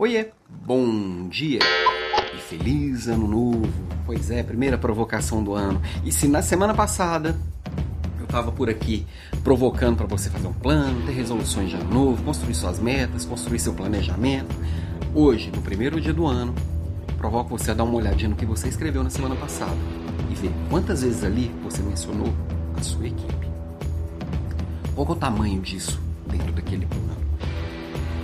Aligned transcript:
Oiê, 0.00 0.28
bom 0.64 1.28
dia 1.28 1.58
e 2.32 2.38
feliz 2.40 3.08
ano 3.08 3.26
novo. 3.26 3.68
Pois 4.06 4.30
é, 4.30 4.44
primeira 4.44 4.78
provocação 4.78 5.42
do 5.42 5.54
ano. 5.54 5.82
E 6.04 6.12
se 6.12 6.28
na 6.28 6.40
semana 6.40 6.72
passada 6.72 7.36
eu 8.20 8.24
tava 8.28 8.52
por 8.52 8.70
aqui 8.70 9.04
provocando 9.42 9.96
para 9.96 10.06
você 10.06 10.30
fazer 10.30 10.46
um 10.46 10.52
plano, 10.52 11.04
ter 11.04 11.10
resoluções 11.10 11.70
de 11.70 11.74
ano 11.74 11.92
novo, 11.92 12.22
construir 12.22 12.54
suas 12.54 12.78
metas, 12.78 13.24
construir 13.24 13.58
seu 13.58 13.74
planejamento, 13.74 14.54
hoje, 15.12 15.50
no 15.52 15.62
primeiro 15.62 16.00
dia 16.00 16.14
do 16.14 16.28
ano, 16.28 16.54
provoco 17.16 17.58
você 17.58 17.72
a 17.72 17.74
dar 17.74 17.82
uma 17.82 17.96
olhadinha 17.96 18.28
no 18.28 18.36
que 18.36 18.46
você 18.46 18.68
escreveu 18.68 19.02
na 19.02 19.10
semana 19.10 19.34
passada 19.34 19.74
e 20.30 20.34
ver 20.36 20.52
quantas 20.70 21.02
vezes 21.02 21.24
ali 21.24 21.52
você 21.64 21.82
mencionou 21.82 22.32
a 22.78 22.82
sua 22.84 23.08
equipe. 23.08 23.48
Qual 24.94 25.08
é 25.08 25.10
o 25.10 25.16
tamanho 25.16 25.60
disso 25.60 26.00
dentro 26.24 26.52
daquele 26.52 26.86
plano? 26.86 27.16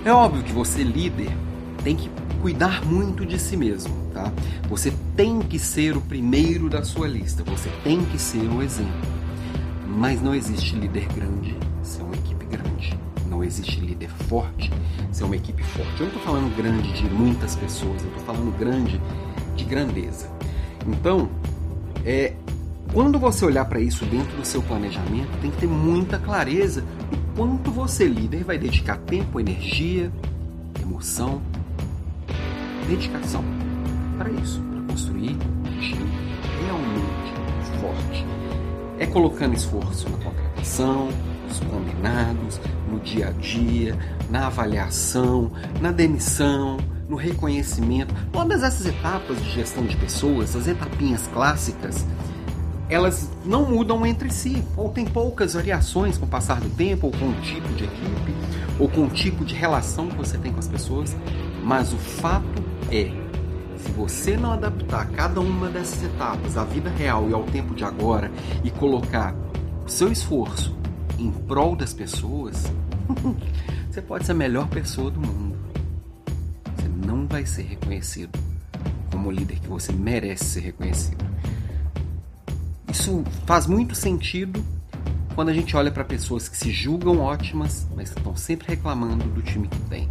É 0.05 0.13
óbvio 0.13 0.41
que 0.41 0.53
você, 0.53 0.81
líder, 0.83 1.35
tem 1.85 1.95
que 1.95 2.09
cuidar 2.41 2.83
muito 2.83 3.23
de 3.23 3.37
si 3.37 3.55
mesmo, 3.55 3.93
tá? 4.11 4.33
Você 4.67 4.91
tem 5.15 5.39
que 5.39 5.59
ser 5.59 5.95
o 5.95 6.01
primeiro 6.01 6.67
da 6.67 6.83
sua 6.83 7.07
lista, 7.07 7.43
você 7.43 7.69
tem 7.83 8.03
que 8.05 8.17
ser 8.17 8.41
o 8.49 8.63
exemplo. 8.63 8.91
Mas 9.87 10.19
não 10.19 10.33
existe 10.33 10.75
líder 10.75 11.07
grande 11.13 11.55
sem 11.83 12.03
uma 12.03 12.15
equipe 12.15 12.43
grande. 12.45 12.97
Não 13.29 13.43
existe 13.43 13.79
líder 13.79 14.09
forte 14.27 14.71
sem 15.11 15.27
uma 15.27 15.35
equipe 15.35 15.61
forte. 15.61 15.91
Eu 15.99 16.07
não 16.07 16.07
estou 16.07 16.23
falando 16.23 16.57
grande 16.57 16.91
de 16.91 17.07
muitas 17.07 17.55
pessoas, 17.55 18.01
eu 18.01 18.09
estou 18.09 18.23
falando 18.25 18.57
grande 18.57 18.99
de 19.55 19.63
grandeza. 19.63 20.27
Então, 20.87 21.29
é, 22.03 22.33
quando 22.91 23.19
você 23.19 23.45
olhar 23.45 23.65
para 23.65 23.79
isso 23.79 24.05
dentro 24.05 24.35
do 24.35 24.43
seu 24.43 24.63
planejamento, 24.63 25.39
tem 25.39 25.51
que 25.51 25.57
ter 25.57 25.67
muita 25.67 26.17
clareza 26.17 26.81
do 26.81 27.35
quanto 27.35 27.69
você, 27.69 28.07
líder, 28.07 28.43
vai 28.43 28.57
dedicar 28.57 28.97
tempo, 28.97 29.39
energia, 29.39 30.11
emoção 30.81 31.41
dedicação 32.87 33.43
para 34.17 34.29
isso, 34.29 34.61
para 34.61 34.81
construir 34.93 35.31
um 35.31 35.79
time 35.79 36.09
realmente 36.65 37.33
forte. 37.81 38.25
É 38.97 39.05
colocando 39.05 39.55
esforço 39.55 40.09
na 40.09 40.17
contratação, 40.17 41.09
nos 41.47 41.59
combinados, 41.59 42.59
no 42.89 42.99
dia 42.99 43.27
a 43.27 43.31
dia, 43.31 43.97
na 44.29 44.47
avaliação, 44.47 45.51
na 45.81 45.91
demissão, 45.91 46.77
no 47.09 47.15
reconhecimento. 47.15 48.13
Todas 48.31 48.63
essas 48.63 48.85
etapas 48.85 49.37
de 49.43 49.51
gestão 49.51 49.85
de 49.85 49.95
pessoas, 49.97 50.55
as 50.55 50.67
etapinhas 50.67 51.27
clássicas, 51.27 52.05
elas 52.89 53.29
não 53.43 53.65
mudam 53.65 54.05
entre 54.05 54.29
si, 54.31 54.63
ou 54.77 54.89
tem 54.89 55.05
poucas 55.05 55.53
variações 55.53 56.17
com 56.17 56.25
o 56.25 56.29
passar 56.29 56.61
do 56.61 56.69
tempo, 56.69 57.07
ou 57.07 57.11
com 57.11 57.29
o 57.29 57.41
tipo 57.41 57.67
de 57.73 57.83
equipe, 57.83 58.35
ou 58.79 58.87
com 58.87 59.05
o 59.05 59.09
tipo 59.09 59.43
de 59.43 59.55
relação 59.55 60.07
que 60.07 60.15
você 60.15 60.37
tem 60.37 60.53
com 60.53 60.59
as 60.59 60.67
pessoas, 60.67 61.15
mas 61.63 61.93
o 61.93 61.97
fato 61.97 62.64
é: 62.91 63.11
se 63.77 63.91
você 63.91 64.37
não 64.37 64.51
adaptar 64.51 65.09
cada 65.11 65.39
uma 65.39 65.69
dessas 65.69 66.03
etapas 66.03 66.57
à 66.57 66.63
vida 66.63 66.89
real 66.89 67.29
e 67.29 67.33
ao 67.33 67.43
tempo 67.43 67.75
de 67.75 67.83
agora 67.83 68.31
e 68.63 68.71
colocar 68.71 69.35
o 69.85 69.89
seu 69.89 70.11
esforço 70.11 70.75
em 71.19 71.31
prol 71.31 71.75
das 71.75 71.93
pessoas, 71.93 72.71
você 73.89 74.01
pode 74.01 74.25
ser 74.25 74.31
a 74.31 74.35
melhor 74.35 74.67
pessoa 74.67 75.11
do 75.11 75.19
mundo. 75.19 75.55
Você 76.75 76.87
não 77.07 77.27
vai 77.27 77.45
ser 77.45 77.63
reconhecido 77.63 78.37
como 79.11 79.31
líder 79.31 79.59
que 79.59 79.67
você 79.67 79.91
merece 79.91 80.45
ser 80.45 80.59
reconhecido. 80.61 81.23
Isso 82.89 83.23
faz 83.45 83.67
muito 83.67 83.93
sentido 83.95 84.63
quando 85.35 85.49
a 85.49 85.53
gente 85.53 85.75
olha 85.75 85.91
para 85.91 86.03
pessoas 86.03 86.47
que 86.47 86.57
se 86.57 86.71
julgam 86.71 87.19
ótimas, 87.19 87.87
mas 87.95 88.09
estão 88.09 88.35
sempre 88.35 88.67
reclamando 88.69 89.25
do 89.25 89.41
time 89.41 89.67
que 89.67 89.79
tem. 89.81 90.09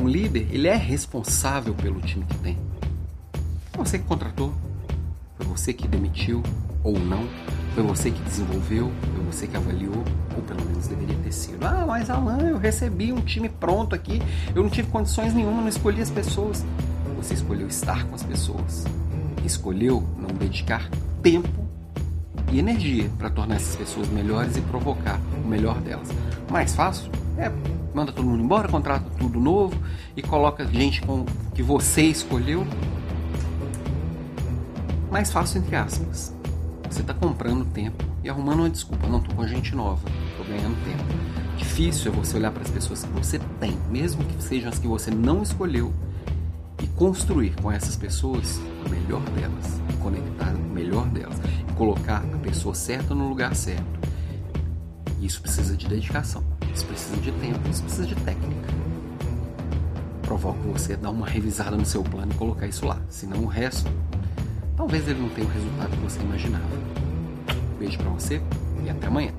Um 0.00 0.08
líder, 0.08 0.48
ele 0.50 0.66
é 0.66 0.74
responsável 0.74 1.74
pelo 1.74 2.00
time 2.00 2.24
que 2.24 2.36
tem. 2.38 2.56
Foi 3.70 3.84
você 3.84 3.98
que 3.98 4.04
contratou, 4.06 4.54
foi 5.36 5.46
você 5.46 5.74
que 5.74 5.86
demitiu 5.86 6.42
ou 6.82 6.98
não, 6.98 7.28
foi 7.74 7.82
você 7.82 8.10
que 8.10 8.22
desenvolveu, 8.22 8.90
foi 9.14 9.24
você 9.26 9.46
que 9.46 9.58
avaliou, 9.58 10.02
ou 10.34 10.42
pelo 10.42 10.64
menos 10.64 10.86
deveria 10.86 11.16
ter 11.16 11.32
sido. 11.32 11.62
Ah, 11.62 11.84
mas 11.86 12.08
Alan, 12.08 12.38
eu 12.48 12.56
recebi 12.56 13.12
um 13.12 13.20
time 13.20 13.50
pronto 13.50 13.94
aqui, 13.94 14.22
eu 14.54 14.62
não 14.62 14.70
tive 14.70 14.88
condições 14.88 15.34
nenhuma, 15.34 15.60
não 15.60 15.68
escolhi 15.68 16.00
as 16.00 16.10
pessoas. 16.10 16.64
Você 17.18 17.34
escolheu 17.34 17.68
estar 17.68 18.06
com 18.06 18.14
as 18.14 18.22
pessoas. 18.22 18.86
Escolheu 19.44 20.02
não 20.16 20.28
dedicar 20.28 20.88
tempo 21.22 21.68
e 22.50 22.58
energia 22.58 23.10
para 23.18 23.28
tornar 23.28 23.56
essas 23.56 23.76
pessoas 23.76 24.08
melhores 24.08 24.56
e 24.56 24.62
provocar 24.62 25.20
o 25.44 25.46
melhor 25.46 25.78
delas. 25.82 26.08
Mais 26.50 26.74
fácil? 26.74 27.10
É 27.40 27.50
manda 27.94 28.12
todo 28.12 28.26
mundo 28.26 28.42
embora, 28.42 28.68
contrata 28.68 29.08
tudo 29.18 29.40
novo 29.40 29.76
e 30.16 30.22
coloca 30.22 30.64
gente 30.66 31.00
com 31.02 31.24
que 31.54 31.62
você 31.62 32.02
escolheu. 32.02 32.66
Mais 35.10 35.32
fácil 35.32 35.58
entre 35.58 35.76
aspas. 35.76 36.34
Você 36.88 37.00
está 37.02 37.14
comprando 37.14 37.64
tempo 37.64 38.04
e 38.22 38.28
arrumando 38.28 38.60
uma 38.60 38.70
desculpa. 38.70 39.06
Não, 39.06 39.18
estou 39.18 39.34
com 39.34 39.46
gente 39.46 39.74
nova, 39.74 40.08
estou 40.30 40.46
ganhando 40.46 40.76
tempo. 40.84 41.04
Difícil 41.56 42.12
é 42.12 42.14
você 42.14 42.36
olhar 42.36 42.50
para 42.50 42.62
as 42.62 42.70
pessoas 42.70 43.04
que 43.04 43.10
você 43.10 43.38
tem, 43.60 43.76
mesmo 43.90 44.24
que 44.24 44.42
sejam 44.42 44.70
as 44.70 44.78
que 44.78 44.86
você 44.86 45.10
não 45.10 45.42
escolheu, 45.42 45.92
e 46.82 46.86
construir 46.88 47.54
com 47.60 47.70
essas 47.70 47.96
pessoas 47.96 48.58
o 48.84 48.88
melhor 48.88 49.20
delas, 49.30 49.80
conectar 50.00 50.54
o 50.54 50.72
melhor 50.72 51.06
delas, 51.08 51.38
e 51.68 51.72
colocar 51.74 52.24
a 52.24 52.38
pessoa 52.38 52.74
certa 52.74 53.14
no 53.14 53.28
lugar 53.28 53.54
certo. 53.54 54.00
Isso 55.20 55.42
precisa 55.42 55.76
de 55.76 55.86
dedicação. 55.86 56.42
Precisa 57.10 57.32
de 57.32 57.32
tempo, 57.40 57.68
isso 57.68 57.82
precisa 57.82 58.06
de 58.06 58.14
técnica. 58.14 58.68
Provoco 60.22 60.58
você 60.72 60.96
dar 60.96 61.10
uma 61.10 61.26
revisada 61.26 61.76
no 61.76 61.84
seu 61.84 62.04
plano 62.04 62.30
e 62.30 62.36
colocar 62.36 62.68
isso 62.68 62.86
lá. 62.86 63.00
Senão 63.08 63.42
o 63.42 63.46
resto, 63.46 63.90
talvez 64.76 65.08
ele 65.08 65.20
não 65.20 65.28
tenha 65.30 65.48
o 65.48 65.50
resultado 65.50 65.90
que 65.90 66.02
você 66.04 66.20
imaginava. 66.20 66.68
Beijo 67.80 67.98
para 67.98 68.10
você 68.10 68.40
e 68.84 68.90
até 68.90 69.08
amanhã. 69.08 69.32